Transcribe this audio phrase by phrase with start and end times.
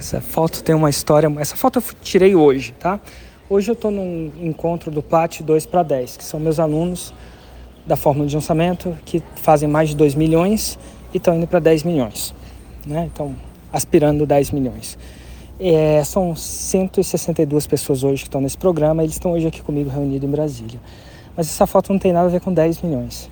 [0.00, 1.30] Essa foto tem uma história.
[1.38, 2.98] Essa foto eu tirei hoje, tá?
[3.50, 7.12] Hoje eu estou num encontro do Plat 2 para 10, que são meus alunos
[7.86, 10.78] da fórmula de lançamento que fazem mais de 2 milhões
[11.12, 12.34] e estão indo para 10 milhões,
[12.86, 13.10] né?
[13.12, 13.36] Então,
[13.70, 14.96] aspirando 10 milhões.
[15.58, 20.26] É, são 162 pessoas hoje que estão nesse programa, eles estão hoje aqui comigo reunidos
[20.26, 20.80] em Brasília.
[21.36, 23.30] Mas essa foto não tem nada a ver com 10 milhões,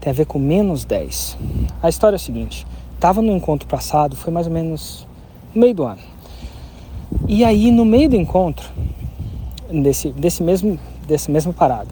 [0.00, 1.36] tem a ver com menos 10.
[1.82, 2.64] A história é a seguinte:
[2.94, 5.05] estava no encontro passado, foi mais ou menos no
[5.58, 6.00] meio do ano.
[7.28, 8.68] E aí, no meio do encontro,
[9.70, 11.90] desse, desse, mesmo, desse mesmo parado,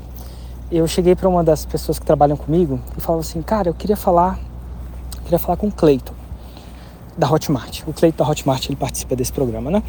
[0.71, 3.97] eu cheguei para uma das pessoas que trabalham comigo e falava assim: Cara, eu queria
[3.97, 4.39] falar,
[5.23, 6.15] queria falar com o Cleiton,
[7.17, 7.83] da Hotmart.
[7.87, 9.83] O Cleiton da Hotmart ele participa desse programa, né?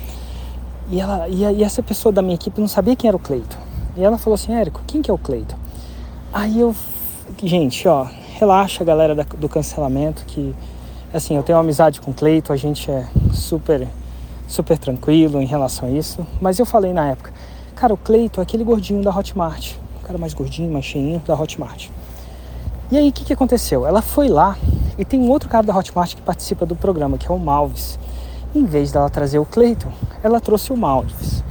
[0.89, 3.57] E, ela, e, e essa pessoa da minha equipe não sabia quem era o Cleiton.
[3.97, 5.57] E ela falou assim: Érico, quem que é o Cleiton?
[6.31, 6.75] Aí eu,
[7.43, 8.05] gente, ó,
[8.37, 10.53] relaxa, galera do cancelamento, que
[11.15, 13.87] assim, eu tenho amizade com o Cleito, a gente é super,
[14.47, 16.25] super tranquilo em relação a isso.
[16.41, 17.31] Mas eu falei na época,
[17.75, 21.33] cara, o Cleito é aquele gordinho da Hotmart, o cara mais gordinho, mais cheinho da
[21.33, 21.89] Hotmart.
[22.91, 23.85] E aí, o que, que aconteceu?
[23.85, 24.57] Ela foi lá
[24.97, 27.97] e tem um outro cara da Hotmart que participa do programa, que é o Malves.
[28.53, 29.91] Em vez dela trazer o Cleiton,
[30.21, 31.43] ela trouxe o Malves.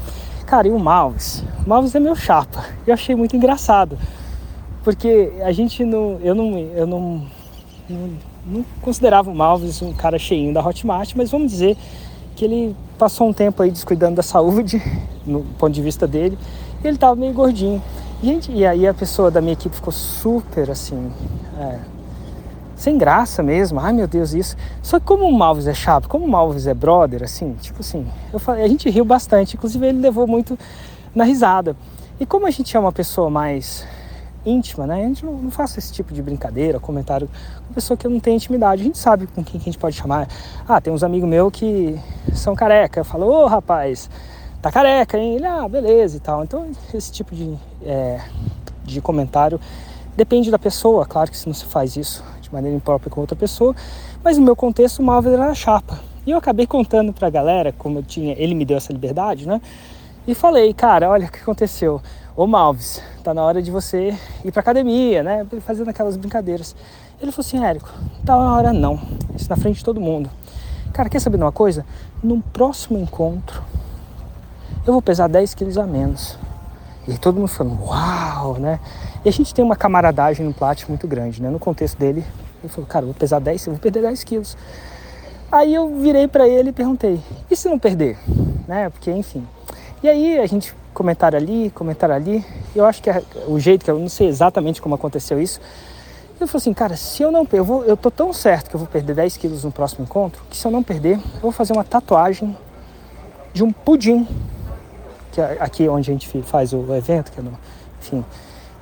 [0.47, 1.43] Cara, e o Malves?
[1.67, 2.65] O Malves é meu chapa.
[2.87, 3.99] Eu achei muito engraçado.
[4.85, 6.19] Porque a gente não.
[6.23, 6.59] Eu não.
[6.59, 7.27] Eu não,
[7.89, 11.77] não não considerava o Malvis um cara cheinho da Hotmart, mas vamos dizer
[12.37, 14.83] que ele passou um tempo aí descuidando da saúde,
[15.25, 16.39] no ponto de vista dele,
[16.83, 17.83] e ele estava meio gordinho.
[18.23, 21.11] Gente, e aí a pessoa da minha equipe ficou super assim,
[21.59, 21.79] é,
[22.77, 23.81] sem graça mesmo.
[23.81, 24.57] Ai meu Deus, isso.
[24.83, 28.07] Só que como o Malvis é chato, como o Malvis é brother, assim, tipo assim,
[28.33, 30.59] eu falei, a gente riu bastante, inclusive ele levou muito
[31.15, 31.77] na risada.
[32.19, 33.87] E como a gente é uma pessoa mais
[34.45, 35.05] íntima, né?
[35.05, 37.29] A gente não, não esse tipo de brincadeira, comentário
[37.67, 38.83] com pessoa que não tem intimidade.
[38.83, 40.29] A gente sabe com quem que a gente pode chamar.
[40.69, 41.99] Ah, tem uns amigos meus que
[42.33, 43.01] são careca.
[43.01, 44.11] Eu falo, ô rapaz,
[44.61, 45.37] tá careca, hein?
[45.37, 46.45] Ele, ah, beleza e tal.
[46.45, 48.21] Então, esse tipo de, é,
[48.85, 49.61] de comentário
[50.17, 51.07] depende da pessoa.
[51.07, 53.75] Claro que se não se faz isso de maneira imprópria com outra pessoa,
[54.23, 55.99] mas no meu contexto, o Marvel era na chapa.
[56.27, 59.61] E eu acabei contando pra galera, como eu tinha, ele me deu essa liberdade, né?
[60.27, 62.01] E falei, cara, olha o que aconteceu.
[62.35, 65.47] Ô Malves, tá na hora de você ir pra academia, né?
[65.61, 66.75] Fazendo aquelas brincadeiras.
[67.21, 67.91] Ele falou assim, Érico,
[68.25, 68.99] tá na hora não.
[69.37, 70.31] Isso na frente de todo mundo.
[70.95, 71.85] Cara, quer saber de uma coisa?
[72.23, 73.63] No próximo encontro,
[74.87, 76.39] eu vou pesar 10 quilos a menos.
[77.07, 78.81] E todo mundo falando, uau, né?
[79.25, 81.51] E a gente tem uma camaradagem no plat muito grande, né?
[81.51, 82.25] No contexto dele,
[82.63, 84.57] ele falou, cara, eu vou pesar 10, eu vou perder 10 quilos.
[85.53, 87.21] Aí eu virei para ele e perguntei,
[87.51, 88.19] e se não perder?
[88.67, 88.89] Né?
[88.89, 89.47] Porque, enfim.
[90.05, 92.45] E aí a gente comentário ali, comentário ali.
[92.77, 95.59] Eu acho que é o jeito que eu não sei exatamente como aconteceu isso.
[96.39, 98.79] Eu falei assim, cara, se eu não eu vou, eu tô tão certo que eu
[98.79, 101.73] vou perder 10 quilos no próximo encontro, que se eu não perder, eu vou fazer
[101.73, 102.55] uma tatuagem
[103.55, 104.29] de um pudim,
[105.33, 107.59] que é aqui onde a gente faz o evento, que é no,
[107.99, 108.23] enfim,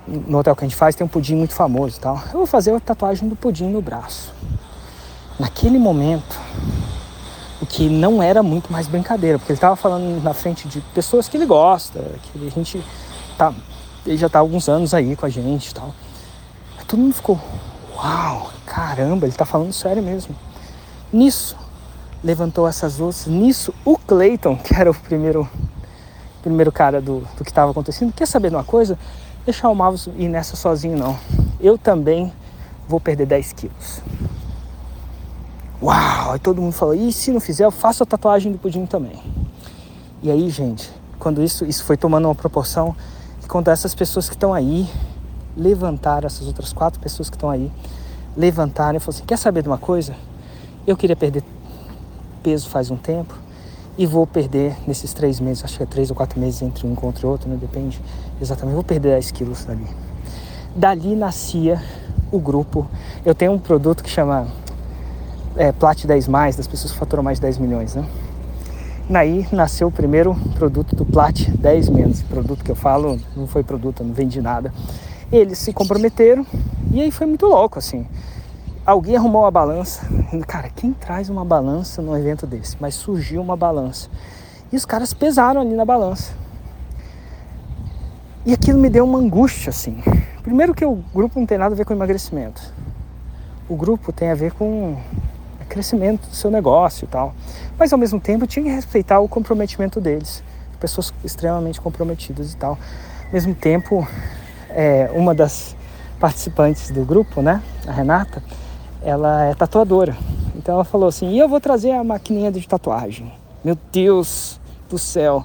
[0.05, 2.21] no hotel que a gente faz tem um pudim muito famoso e tal.
[2.33, 4.33] Eu vou fazer a tatuagem do pudim no braço.
[5.39, 6.37] Naquele momento,
[7.63, 11.29] o que não era muito mais brincadeira, porque ele estava falando na frente de pessoas
[11.29, 12.83] que ele gosta, que a gente
[13.37, 13.53] tá,
[14.05, 15.95] ele já está há alguns anos aí com a gente e tal.
[16.85, 17.39] todo mundo ficou,
[17.95, 20.35] uau, caramba, ele está falando sério mesmo.
[21.11, 21.55] Nisso,
[22.21, 25.49] levantou essas ossas, nisso o Clayton, que era o primeiro,
[26.41, 28.99] primeiro cara do, do que estava acontecendo, quer saber de uma coisa?
[29.45, 31.17] Deixar o Marvos ir nessa sozinho não.
[31.61, 32.31] Eu também
[32.89, 34.01] vou perder 10 quilos.
[35.83, 36.31] Uau!
[36.31, 39.19] Aí todo mundo falou, e se não fizer, eu faço a tatuagem do pudim também.
[40.21, 40.89] E aí, gente,
[41.19, 42.95] quando isso, isso foi tomando uma proporção,
[43.49, 44.89] quando essas pessoas que estão aí
[45.57, 47.69] levantaram, essas outras quatro pessoas que estão aí,
[48.37, 50.15] levantaram e falaram assim, quer saber de uma coisa?
[50.87, 51.43] Eu queria perder
[52.41, 53.37] peso faz um tempo
[53.97, 56.93] e vou perder nesses três meses, acho que é três ou quatro meses entre um
[56.93, 57.57] encontro e outro, né?
[57.59, 57.99] Depende
[58.41, 59.87] exatamente, vou perder 10 quilos dali.
[60.73, 61.83] Dali nascia
[62.31, 62.87] o grupo.
[63.25, 64.47] Eu tenho um produto que chama
[65.55, 68.05] é, Plat 10 mais, das pessoas que faturam mais de 10 milhões, né?
[69.09, 72.21] Daí nasceu o primeiro produto do Plat 10 menos.
[72.21, 74.73] Produto que eu falo não foi produto, não vendi nada.
[75.31, 76.45] Eles se comprometeram
[76.91, 78.07] e aí foi muito louco, assim.
[78.85, 80.05] Alguém arrumou uma balança.
[80.47, 82.77] Cara, quem traz uma balança num evento desse?
[82.79, 84.09] Mas surgiu uma balança.
[84.71, 86.33] E os caras pesaram ali na balança.
[88.45, 90.01] E aquilo me deu uma angústia, assim.
[90.41, 92.61] Primeiro que o grupo não tem nada a ver com emagrecimento.
[93.69, 94.97] O grupo tem a ver com
[95.73, 97.33] crescimento do seu negócio e tal.
[97.77, 100.43] Mas ao mesmo tempo tinha que respeitar o comprometimento deles,
[100.79, 102.77] pessoas extremamente comprometidas e tal.
[103.25, 104.07] Ao mesmo tempo,
[104.69, 105.75] é, uma das
[106.19, 108.43] participantes do grupo, né, a Renata,
[109.01, 110.15] ela é tatuadora.
[110.55, 113.33] Então ela falou assim: e eu vou trazer a maquininha de tatuagem.
[113.63, 115.43] Meu Deus do céu.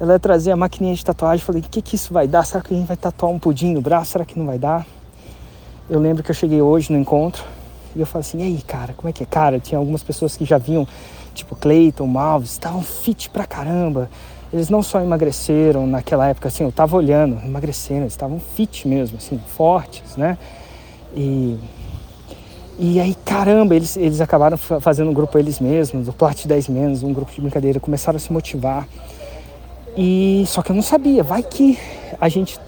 [0.00, 1.44] Ela ia trazer a maquininha de tatuagem.
[1.44, 2.46] Falei, o que, que isso vai dar?
[2.46, 4.12] Será que a gente vai tatuar um pudim no braço?
[4.12, 4.86] Será que não vai dar?
[5.90, 7.42] Eu lembro que eu cheguei hoje no encontro
[7.94, 9.26] e eu falei assim, e aí, cara, como é que é?
[9.26, 10.86] Cara, tinha algumas pessoas que já vinham,
[11.34, 14.10] tipo Cleiton, Malves, estavam fit pra caramba.
[14.52, 19.18] Eles não só emagreceram naquela época, assim, eu tava olhando, emagreceram, eles estavam fit mesmo,
[19.18, 20.38] assim, fortes, né?
[21.14, 21.58] E,
[22.78, 27.02] e aí, caramba, eles, eles acabaram fazendo um grupo eles mesmos, o Plat 10 menos,
[27.02, 28.88] um grupo de brincadeira, começaram a se motivar.
[29.96, 31.78] E só que eu não sabia, vai que
[32.20, 32.58] a gente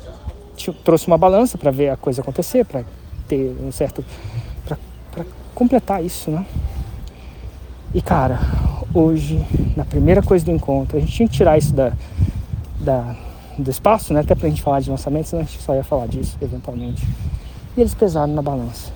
[0.84, 2.84] trouxe uma balança para ver a coisa acontecer, para
[3.28, 4.04] ter um certo
[5.54, 6.46] completar isso, né?
[7.94, 8.38] E cara,
[8.94, 9.44] hoje,
[9.76, 11.92] na primeira coisa do encontro, a gente tinha que tirar isso da,
[12.78, 13.16] da
[13.58, 14.20] do espaço, né?
[14.20, 17.06] Até pra gente falar de lançamento, senão a gente só ia falar disso eventualmente.
[17.76, 18.92] E eles pesaram na balança.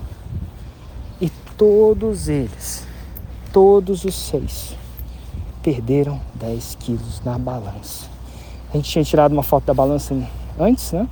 [1.21, 2.85] E todos eles,
[3.53, 4.75] todos os seis,
[5.61, 8.07] perderam 10 quilos na balança.
[8.73, 10.15] A gente tinha tirado uma foto da balança
[10.59, 11.07] antes, né?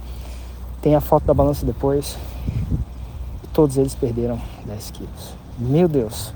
[0.81, 2.18] Tem a foto da balança depois.
[3.54, 5.36] Todos eles perderam 10 quilos.
[5.60, 6.34] Meu Deus,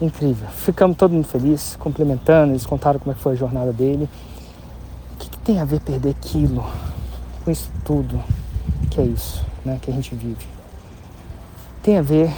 [0.00, 0.48] incrível.
[0.48, 4.08] Ficamos todo mundo felizes, complementando, eles contaram como é foi a jornada dele.
[5.14, 6.64] O que, que tem a ver perder quilo
[7.44, 8.20] com isso tudo
[8.90, 10.46] que é isso, né, que a gente vive?
[11.82, 12.30] Tem a ver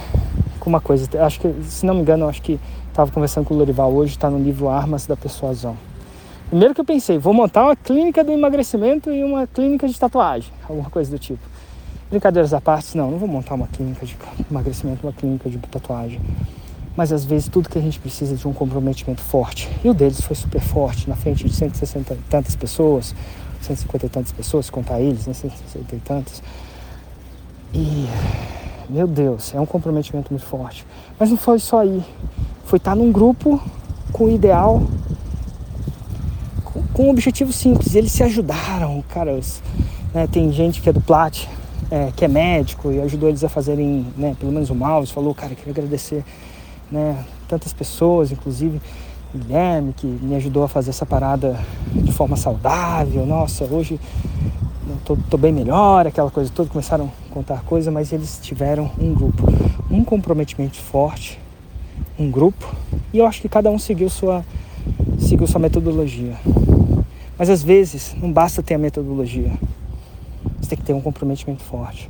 [0.59, 2.59] com uma coisa, acho que, se não me engano, acho que
[2.89, 5.77] estava conversando com o Lorival hoje, está no livro Armas da Persuasão.
[6.49, 10.51] Primeiro que eu pensei, vou montar uma clínica do emagrecimento e uma clínica de tatuagem,
[10.67, 11.39] alguma coisa do tipo.
[12.09, 14.15] Brincadeiras à parte, não, não vou montar uma clínica de
[14.49, 16.21] emagrecimento, uma clínica de tatuagem.
[16.95, 19.69] Mas às vezes tudo que a gente precisa é de um comprometimento forte.
[19.83, 23.13] E o deles foi super forte, na frente de 160 e tantas pessoas,
[23.61, 26.41] 150 e tantas pessoas, contar eles, né, 160 e tantas.
[27.73, 28.07] E,
[28.89, 30.85] meu Deus, é um comprometimento muito forte.
[31.19, 32.01] Mas não foi só aí.
[32.63, 33.61] Foi estar num grupo
[34.13, 34.81] com o ideal,
[36.63, 37.95] com, com um objetivo simples.
[37.95, 39.37] Eles se ajudaram, cara.
[40.13, 41.45] Né, tem gente que é do Plat,
[41.89, 45.33] é, que é médico e ajudou eles a fazerem, né, pelo menos o Malves, falou,
[45.33, 46.23] cara, queria agradecer
[46.91, 48.81] né, tantas pessoas, inclusive
[49.35, 51.59] Guilherme, que me ajudou a fazer essa parada
[51.93, 53.25] de forma saudável.
[53.25, 53.99] Nossa, hoje
[55.05, 56.69] tô, tô bem melhor, aquela coisa toda.
[56.69, 59.43] Começaram a contar coisas, mas eles tiveram um grupo,
[59.91, 61.39] um comprometimento forte,
[62.17, 62.73] um grupo,
[63.13, 64.45] e eu acho que cada um seguiu sua,
[65.19, 66.35] seguiu sua metodologia.
[67.37, 69.51] Mas às vezes não basta ter a metodologia,
[70.67, 72.09] você tem que ter um comprometimento forte.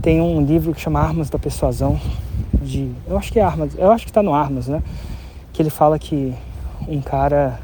[0.00, 2.00] Tem um livro que chama Armas da Persuasão,
[2.62, 4.82] de, eu acho que é Armas, eu acho que está no Armas, né?
[5.52, 6.34] Que ele fala que
[6.88, 7.60] um cara,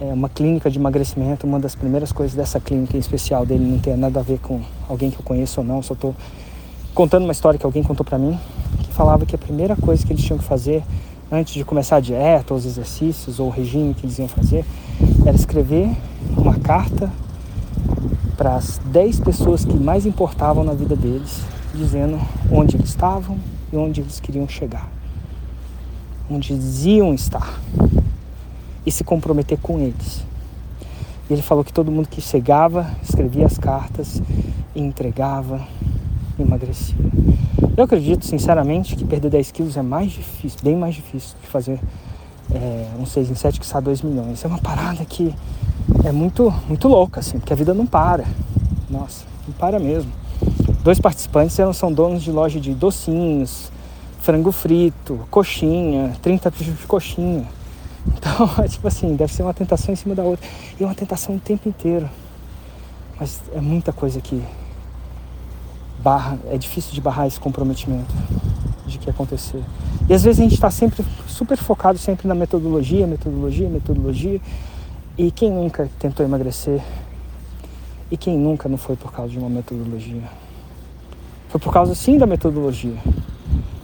[0.00, 3.78] é, uma clínica de emagrecimento, uma das primeiras coisas dessa clínica em especial dele não
[3.78, 6.14] tem nada a ver com alguém que eu conheço ou não, só estou
[6.94, 8.38] contando uma história que alguém contou para mim,
[8.84, 10.84] que falava que a primeira coisa que eles tinham que fazer
[11.32, 14.64] antes de começar a dieta, ou os exercícios, ou o regime que eles iam fazer,
[15.24, 15.90] era escrever
[16.36, 17.10] uma carta
[18.40, 21.42] para as 10 pessoas que mais importavam na vida deles,
[21.74, 22.18] dizendo
[22.50, 23.36] onde eles estavam
[23.70, 24.88] e onde eles queriam chegar,
[26.30, 27.60] onde eles iam estar
[28.86, 30.24] e se comprometer com eles.
[31.28, 34.22] E ele falou que todo mundo que chegava, escrevia as cartas
[34.74, 35.60] e entregava,
[36.38, 36.96] emagrecia.
[37.76, 41.78] Eu acredito, sinceramente, que perder 10 quilos é mais difícil, bem mais difícil de fazer
[42.54, 44.42] é, um 6 em 7 que está 2 milhões.
[44.42, 45.34] É uma parada que
[46.04, 48.24] é muito, muito louca, assim, porque a vida não para.
[48.88, 50.10] Nossa, não para mesmo.
[50.82, 53.70] Dois participantes eram, são donos de loja de docinhos,
[54.20, 57.46] frango frito, coxinha, 30 tipos de coxinha.
[58.16, 60.48] Então, é tipo assim, deve ser uma tentação em cima da outra.
[60.80, 62.08] E uma tentação o tempo inteiro.
[63.18, 64.42] Mas é muita coisa que
[66.02, 68.10] barra, é difícil de barrar esse comprometimento
[68.86, 69.62] de que acontecer.
[70.08, 74.40] E às vezes a gente está sempre super focado sempre na metodologia, metodologia, metodologia.
[75.22, 76.80] E quem nunca tentou emagrecer?
[78.10, 80.22] E quem nunca não foi por causa de uma metodologia?
[81.50, 82.96] Foi por causa sim da metodologia,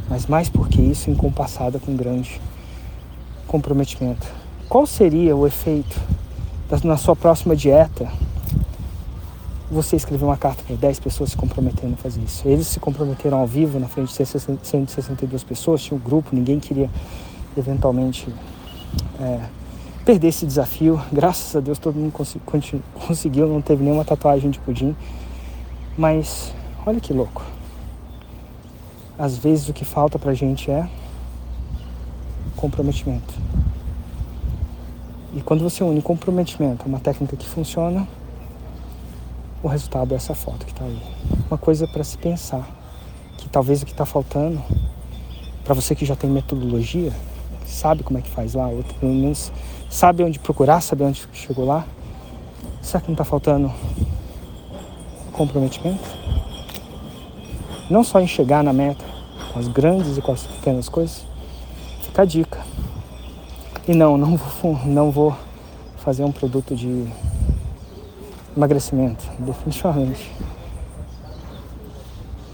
[0.09, 2.41] mas mais porque isso encompassada com grande
[3.47, 4.27] comprometimento.
[4.67, 6.01] Qual seria o efeito
[6.83, 8.11] na sua próxima dieta?
[9.71, 12.49] Você escrever uma carta para 10 pessoas se comprometendo a fazer isso.
[12.49, 16.89] Eles se comprometeram ao vivo na frente de 162 pessoas, tinha um grupo, ninguém queria
[17.59, 18.27] eventualmente
[19.21, 19.41] é,
[20.07, 21.03] perder esse desafio.
[21.13, 22.13] Graças a Deus todo mundo
[23.07, 24.95] conseguiu, não teve nenhuma tatuagem de pudim.
[25.99, 26.55] Mas
[26.87, 27.43] olha que louco.
[29.19, 30.89] Às vezes o que falta pra gente é
[32.55, 33.35] comprometimento.
[35.35, 38.07] E quando você une comprometimento a uma técnica que funciona,
[39.63, 41.03] o resultado é essa foto que está aí.
[41.51, 42.67] Uma coisa para se pensar,
[43.39, 44.63] que talvez o que está faltando,
[45.65, 47.13] para você que já tem metodologia,
[47.67, 49.53] sabe como é que faz lá, ou pelo menos
[49.91, 51.85] sabe onde procurar, sabe onde chegou lá.
[52.81, 53.73] Será que não está faltando
[55.33, 56.05] comprometimento?
[57.91, 59.05] Não só em chegar na meta,
[59.53, 61.25] com as grandes e com as pequenas coisas.
[62.03, 62.61] Fica a dica.
[63.89, 65.37] E não, não vou, não vou
[65.97, 67.07] fazer um produto de
[68.57, 70.31] emagrecimento, definitivamente.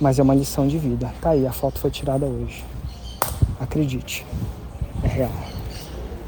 [0.01, 1.13] Mas é uma lição de vida.
[1.21, 2.65] Tá aí, a foto foi tirada hoje.
[3.61, 4.27] Acredite,
[5.05, 5.52] é real.